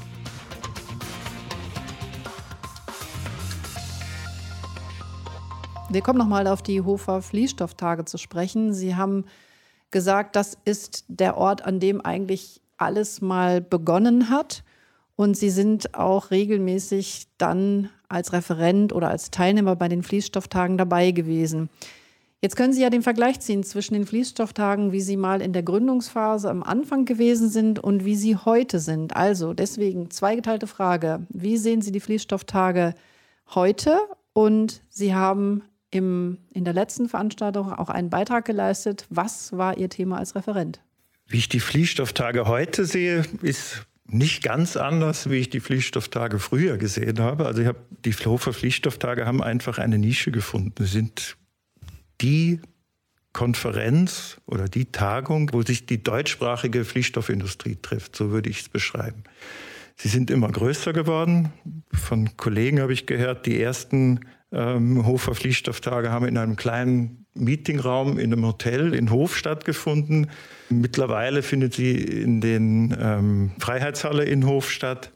Wir 5.93 6.03
kommen 6.03 6.21
nochmal 6.21 6.47
auf 6.47 6.63
die 6.63 6.83
Hofer 6.83 7.21
Fließstofftage 7.21 8.05
zu 8.05 8.17
sprechen. 8.17 8.73
Sie 8.73 8.95
haben 8.95 9.25
gesagt, 9.91 10.37
das 10.37 10.57
ist 10.65 11.05
der 11.09 11.37
Ort, 11.37 11.65
an 11.65 11.81
dem 11.81 12.01
eigentlich 12.01 12.61
alles 12.77 13.21
mal 13.21 13.61
begonnen 13.61 14.31
hat. 14.31 14.63
Und 15.17 15.37
Sie 15.37 15.51
sind 15.51 15.97
auch 15.97 16.31
regelmäßig 16.31 17.27
dann 17.39 17.91
als 18.09 18.33
Referent 18.33 18.93
oder 18.93 19.09
als 19.09 19.33
Teilnehmer 19.33 19.75
bei 19.75 19.89
den 19.89 20.05
Fließstofftagen 20.05 20.79
dabei 20.79 21.11
gewesen. 21.11 21.69
Jetzt 22.41 22.55
können 22.55 22.73
Sie 22.73 22.83
ja 22.83 22.89
den 22.89 23.03
Vergleich 23.03 23.41
ziehen 23.41 23.65
zwischen 23.65 23.95
den 23.95 24.07
Fließstofftagen, 24.07 24.93
wie 24.93 25.01
sie 25.01 25.17
mal 25.17 25.43
in 25.43 25.53
der 25.53 25.65
Gründungsphase 25.65 26.49
am 26.49 26.63
Anfang 26.63 27.05
gewesen 27.05 27.49
sind 27.49 27.81
und 27.81 28.05
wie 28.05 28.15
sie 28.15 28.37
heute 28.37 28.79
sind. 28.79 29.17
Also 29.17 29.55
deswegen 29.55 30.09
zweigeteilte 30.13 30.69
Frage. 30.69 31.27
Wie 31.31 31.57
sehen 31.57 31.83
Sie 31.83 31.91
die 31.91 32.01
Fließstofftage 32.01 32.95
heute? 33.49 33.99
Und 34.33 34.83
Sie 34.89 35.15
haben 35.15 35.65
im, 35.91 36.39
in 36.53 36.65
der 36.65 36.75
letzten 36.75 37.09
Veranstaltung 37.09 37.73
auch 37.73 37.89
einen 37.89 38.11
Beitrag 38.11 38.45
geleistet. 38.45 39.07
Was 39.11 39.57
war 39.57 39.77
Ihr 39.77 39.89
Thema 39.89 40.19
als 40.19 40.35
Referent? 40.35 40.81
Wie 41.27 41.39
ich 41.39 41.49
die 41.49 41.61
Fließstofftage 41.61 42.47
heute 42.47 42.85
sehe, 42.85 43.25
ist 43.43 43.87
nicht 44.07 44.43
ganz 44.43 44.77
anders, 44.77 45.31
wie 45.31 45.37
ich 45.37 45.51
die 45.51 45.61
Fließstofftage 45.61 46.39
früher 46.39 46.77
gesehen 46.77 47.21
habe. 47.21 47.47
Also 47.47 47.63
ich 47.63 47.69
habe 47.69 47.79
die 48.05 48.13
Hofer 48.13 48.53
Fließstofftage 48.53 49.27
haben 49.27 49.43
einfach 49.43 49.79
eine 49.79 49.99
Nische 49.99 50.33
gefunden. 50.33 50.75
Sie 50.85 50.91
sind 50.91 51.37
die 52.21 52.61
Konferenz 53.33 54.39
oder 54.47 54.69
die 54.69 54.87
Tagung, 54.87 55.53
wo 55.53 55.63
sich 55.63 55.87
die 55.87 56.03
deutschsprachige 56.03 56.85
Fließstoffindustrie 56.85 57.79
trifft. 57.81 58.17
So 58.17 58.31
würde 58.31 58.51
ich 58.51 58.63
es 58.63 58.69
beschreiben. 58.69 59.23
Sie 59.97 60.09
sind 60.09 60.31
immer 60.31 60.51
größer 60.51 60.93
geworden. 60.93 61.53
Von 61.93 62.37
Kollegen 62.37 62.81
habe 62.81 62.93
ich 62.93 63.07
gehört, 63.07 63.47
die 63.47 63.61
ersten 63.61 64.21
ähm, 64.53 65.07
Hofer 65.07 65.35
Fließstofftage 65.35 66.11
haben 66.11 66.27
in 66.27 66.37
einem 66.37 66.57
kleinen 66.57 67.27
Meetingraum 67.35 68.19
in 68.19 68.33
einem 68.33 68.45
Hotel 68.45 68.95
in 68.95 69.11
Hof 69.11 69.37
stattgefunden. 69.37 70.31
Mittlerweile 70.69 71.43
findet 71.43 71.75
sie 71.75 71.95
in 71.95 72.41
den 72.41 72.97
ähm, 73.01 73.53
Freiheitshalle 73.59 74.25
in 74.25 74.47
Hof 74.47 74.71
statt. 74.71 75.13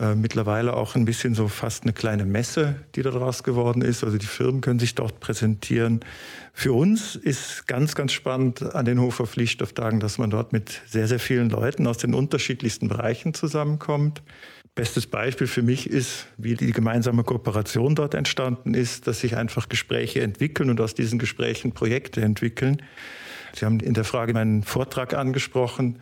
Äh, 0.00 0.14
mittlerweile 0.14 0.72
auch 0.74 0.94
ein 0.94 1.04
bisschen 1.04 1.34
so 1.34 1.48
fast 1.48 1.82
eine 1.82 1.92
kleine 1.92 2.24
Messe, 2.24 2.76
die 2.94 3.02
daraus 3.02 3.42
geworden 3.42 3.82
ist. 3.82 4.02
Also 4.02 4.16
die 4.16 4.26
Firmen 4.26 4.62
können 4.62 4.78
sich 4.78 4.94
dort 4.94 5.20
präsentieren. 5.20 6.00
Für 6.54 6.72
uns 6.72 7.16
ist 7.16 7.66
ganz, 7.66 7.94
ganz 7.94 8.12
spannend 8.12 8.74
an 8.74 8.86
den 8.86 8.98
Hofer 8.98 9.26
Fließstofftagen, 9.26 10.00
dass 10.00 10.16
man 10.16 10.30
dort 10.30 10.54
mit 10.54 10.80
sehr, 10.86 11.06
sehr 11.06 11.20
vielen 11.20 11.50
Leuten 11.50 11.86
aus 11.86 11.98
den 11.98 12.14
unterschiedlichsten 12.14 12.88
Bereichen 12.88 13.34
zusammenkommt. 13.34 14.22
Bestes 14.74 15.06
Beispiel 15.06 15.46
für 15.46 15.62
mich 15.62 15.90
ist, 15.90 16.26
wie 16.36 16.54
die 16.54 16.72
gemeinsame 16.72 17.24
Kooperation 17.24 17.94
dort 17.94 18.14
entstanden 18.14 18.74
ist, 18.74 19.06
dass 19.06 19.20
sich 19.20 19.36
einfach 19.36 19.68
Gespräche 19.68 20.22
entwickeln 20.22 20.70
und 20.70 20.80
aus 20.80 20.94
diesen 20.94 21.18
Gesprächen 21.18 21.72
Projekte 21.72 22.20
entwickeln. 22.22 22.82
Sie 23.54 23.66
haben 23.66 23.80
in 23.80 23.94
der 23.94 24.04
Frage 24.04 24.32
meinen 24.32 24.62
Vortrag 24.62 25.14
angesprochen. 25.14 25.98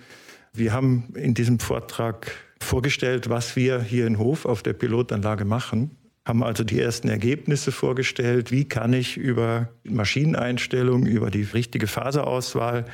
Wir 0.52 0.72
haben 0.72 1.14
in 1.14 1.34
diesem 1.34 1.58
Vortrag 1.58 2.30
vorgestellt, 2.60 3.30
was 3.30 3.56
wir 3.56 3.80
hier 3.80 4.06
in 4.06 4.18
Hof 4.18 4.44
auf 4.44 4.62
der 4.62 4.74
Pilotanlage 4.74 5.44
machen 5.44 5.98
haben 6.28 6.44
also 6.44 6.62
die 6.62 6.78
ersten 6.78 7.08
Ergebnisse 7.08 7.72
vorgestellt. 7.72 8.52
Wie 8.52 8.66
kann 8.66 8.92
ich 8.92 9.16
über 9.16 9.70
Maschineneinstellungen, 9.84 11.06
über 11.06 11.30
die 11.30 11.42
richtige 11.42 11.86
Faserauswahl 11.86 12.84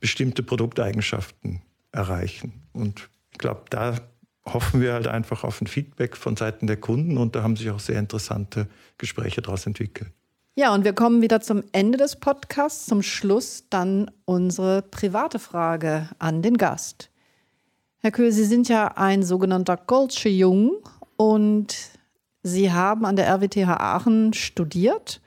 bestimmte 0.00 0.42
Produkteigenschaften 0.42 1.62
erreichen? 1.92 2.62
Und 2.74 3.08
ich 3.32 3.38
glaube, 3.38 3.62
da 3.70 3.96
hoffen 4.46 4.80
wir 4.80 4.92
halt 4.92 5.06
einfach 5.06 5.44
auf 5.44 5.60
ein 5.60 5.66
Feedback 5.66 6.16
von 6.16 6.36
Seiten 6.36 6.66
der 6.66 6.76
Kunden 6.76 7.16
und 7.16 7.34
da 7.34 7.42
haben 7.42 7.56
sich 7.56 7.70
auch 7.70 7.80
sehr 7.80 7.98
interessante 7.98 8.68
Gespräche 8.98 9.42
daraus 9.42 9.66
entwickelt. 9.66 10.10
Ja, 10.56 10.72
und 10.72 10.84
wir 10.84 10.92
kommen 10.92 11.20
wieder 11.20 11.40
zum 11.40 11.64
Ende 11.72 11.98
des 11.98 12.16
Podcasts. 12.16 12.86
Zum 12.86 13.02
Schluss 13.02 13.64
dann 13.70 14.10
unsere 14.24 14.82
private 14.82 15.40
Frage 15.40 16.08
an 16.20 16.42
den 16.42 16.56
Gast. 16.58 17.10
Herr 17.98 18.12
Köhl, 18.12 18.30
Sie 18.30 18.44
sind 18.44 18.68
ja 18.68 18.88
ein 18.96 19.24
sogenannter 19.24 19.76
Goldsche-Jung 19.76 20.76
und 21.16 21.74
Sie 22.42 22.70
haben 22.70 23.04
an 23.04 23.16
der 23.16 23.26
RWTH 23.26 23.80
Aachen 23.80 24.32
studiert. 24.32 25.20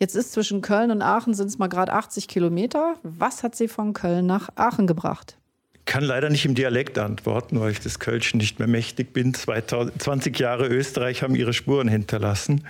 Jetzt 0.00 0.16
ist 0.16 0.32
zwischen 0.32 0.62
Köln 0.62 0.90
und 0.90 1.02
Aachen 1.02 1.34
sind 1.34 1.46
es 1.48 1.58
mal 1.58 1.68
gerade 1.68 1.92
80 1.92 2.26
Kilometer. 2.26 2.96
Was 3.02 3.42
hat 3.42 3.54
Sie 3.54 3.68
von 3.68 3.92
Köln 3.92 4.26
nach 4.26 4.48
Aachen 4.56 4.86
gebracht? 4.86 5.38
Kann 5.86 6.04
leider 6.04 6.28
nicht 6.30 6.44
im 6.44 6.54
Dialekt 6.54 6.98
antworten, 6.98 7.60
weil 7.60 7.70
ich 7.70 7.80
des 7.80 7.98
Kölschen 7.98 8.38
nicht 8.38 8.58
mehr 8.58 8.68
mächtig 8.68 9.12
bin. 9.12 9.32
20 9.34 10.38
Jahre 10.38 10.66
Österreich 10.66 11.22
haben 11.22 11.34
ihre 11.34 11.52
Spuren 11.52 11.88
hinterlassen. 11.88 12.66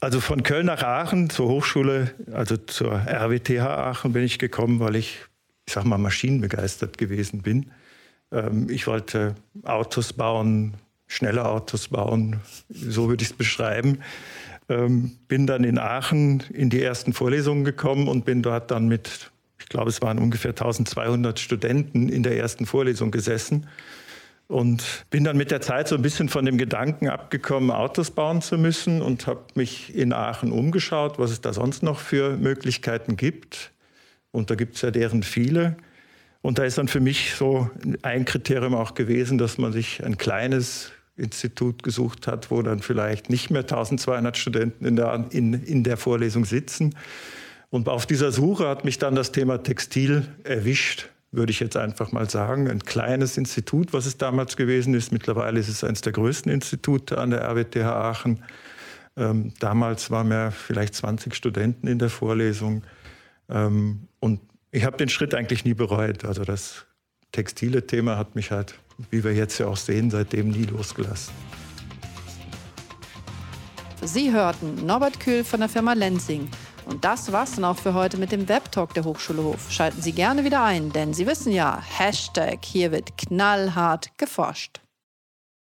Also 0.00 0.20
von 0.20 0.44
Köln 0.44 0.66
nach 0.66 0.82
Aachen 0.84 1.28
zur 1.28 1.48
Hochschule, 1.48 2.12
also 2.32 2.56
zur 2.56 2.92
RWTH 2.92 3.66
Aachen 3.66 4.12
bin 4.12 4.22
ich 4.22 4.38
gekommen, 4.38 4.78
weil 4.78 4.94
ich, 4.94 5.18
ich 5.66 5.72
sag 5.72 5.84
mal, 5.84 5.98
maschinenbegeistert 5.98 6.96
gewesen 6.96 7.42
bin. 7.42 7.72
Ähm, 8.30 8.70
ich 8.70 8.86
wollte 8.86 9.34
Autos 9.64 10.12
bauen, 10.12 10.74
schnelle 11.08 11.46
Autos 11.46 11.88
bauen, 11.88 12.36
so 12.68 13.08
würde 13.08 13.24
ich 13.24 13.30
es 13.30 13.36
beschreiben. 13.36 13.98
Ähm, 14.68 15.18
bin 15.26 15.48
dann 15.48 15.64
in 15.64 15.78
Aachen 15.78 16.44
in 16.52 16.70
die 16.70 16.82
ersten 16.82 17.12
Vorlesungen 17.12 17.64
gekommen 17.64 18.06
und 18.06 18.24
bin 18.24 18.42
dort 18.42 18.70
dann 18.70 18.86
mit, 18.86 19.32
ich 19.68 19.70
glaube, 19.70 19.90
es 19.90 20.00
waren 20.00 20.18
ungefähr 20.18 20.52
1200 20.52 21.38
Studenten 21.38 22.08
in 22.08 22.22
der 22.22 22.38
ersten 22.38 22.64
Vorlesung 22.64 23.10
gesessen 23.10 23.66
und 24.46 25.04
bin 25.10 25.24
dann 25.24 25.36
mit 25.36 25.50
der 25.50 25.60
Zeit 25.60 25.88
so 25.88 25.94
ein 25.94 26.00
bisschen 26.00 26.30
von 26.30 26.46
dem 26.46 26.56
Gedanken 26.56 27.06
abgekommen, 27.10 27.70
Autos 27.70 28.10
bauen 28.10 28.40
zu 28.40 28.56
müssen 28.56 29.02
und 29.02 29.26
habe 29.26 29.42
mich 29.56 29.94
in 29.94 30.14
Aachen 30.14 30.52
umgeschaut, 30.52 31.18
was 31.18 31.32
es 31.32 31.42
da 31.42 31.52
sonst 31.52 31.82
noch 31.82 32.00
für 32.00 32.38
Möglichkeiten 32.38 33.18
gibt. 33.18 33.72
Und 34.30 34.48
da 34.48 34.54
gibt 34.54 34.76
es 34.76 34.80
ja 34.80 34.90
deren 34.90 35.22
viele. 35.22 35.76
Und 36.40 36.58
da 36.58 36.64
ist 36.64 36.78
dann 36.78 36.88
für 36.88 37.00
mich 37.00 37.34
so 37.34 37.68
ein 38.00 38.24
Kriterium 38.24 38.74
auch 38.74 38.94
gewesen, 38.94 39.36
dass 39.36 39.58
man 39.58 39.74
sich 39.74 40.02
ein 40.02 40.16
kleines 40.16 40.92
Institut 41.18 41.82
gesucht 41.82 42.26
hat, 42.26 42.50
wo 42.50 42.62
dann 42.62 42.80
vielleicht 42.80 43.28
nicht 43.28 43.50
mehr 43.50 43.64
1200 43.64 44.34
Studenten 44.38 44.86
in 44.86 44.96
der, 44.96 45.26
in, 45.28 45.52
in 45.52 45.84
der 45.84 45.98
Vorlesung 45.98 46.46
sitzen. 46.46 46.94
Und 47.70 47.88
auf 47.88 48.06
dieser 48.06 48.32
Suche 48.32 48.68
hat 48.68 48.84
mich 48.84 48.98
dann 48.98 49.14
das 49.14 49.32
Thema 49.32 49.62
Textil 49.62 50.26
erwischt, 50.44 51.10
würde 51.30 51.50
ich 51.50 51.60
jetzt 51.60 51.76
einfach 51.76 52.12
mal 52.12 52.28
sagen. 52.30 52.68
Ein 52.68 52.80
kleines 52.80 53.36
Institut, 53.36 53.92
was 53.92 54.06
es 54.06 54.16
damals 54.16 54.56
gewesen 54.56 54.94
ist. 54.94 55.12
Mittlerweile 55.12 55.60
ist 55.60 55.68
es 55.68 55.84
eines 55.84 56.00
der 56.00 56.12
größten 56.12 56.50
Institute 56.50 57.18
an 57.18 57.30
der 57.30 57.42
RWTH 57.42 57.84
Aachen. 57.84 58.42
Ähm, 59.16 59.52
damals 59.60 60.10
waren 60.10 60.28
wir 60.30 60.50
vielleicht 60.50 60.94
20 60.94 61.34
Studenten 61.34 61.86
in 61.86 61.98
der 61.98 62.08
Vorlesung. 62.08 62.84
Ähm, 63.50 64.08
und 64.20 64.40
ich 64.70 64.84
habe 64.84 64.96
den 64.96 65.08
Schritt 65.08 65.34
eigentlich 65.34 65.64
nie 65.64 65.74
bereut. 65.74 66.24
Also 66.24 66.44
das 66.44 66.86
textile 67.32 67.86
Thema 67.86 68.16
hat 68.16 68.34
mich 68.34 68.50
halt 68.50 68.78
wie 69.10 69.22
wir 69.22 69.32
jetzt 69.32 69.58
ja 69.58 69.66
auch 69.66 69.76
sehen, 69.76 70.10
seitdem 70.10 70.50
nie 70.50 70.64
losgelassen. 70.64 71.32
Sie 74.02 74.32
hörten 74.32 74.86
Norbert 74.86 75.18
Kühl 75.18 75.44
von 75.44 75.60
der 75.60 75.68
Firma 75.68 75.92
Lenzing. 75.92 76.48
Und 76.88 77.04
das 77.04 77.30
war's 77.32 77.54
dann 77.54 77.66
auch 77.66 77.76
für 77.76 77.92
heute 77.92 78.16
mit 78.16 78.32
dem 78.32 78.48
Webtalk 78.48 78.94
der 78.94 79.04
Hochschule 79.04 79.42
Hof. 79.42 79.70
Schalten 79.70 80.00
Sie 80.00 80.12
gerne 80.12 80.44
wieder 80.44 80.64
ein, 80.64 80.90
denn 80.90 81.12
Sie 81.12 81.26
wissen 81.26 81.52
ja, 81.52 81.82
Hashtag, 81.98 82.64
hier 82.64 82.92
wird 82.92 83.18
knallhart 83.18 84.16
geforscht. 84.16 84.80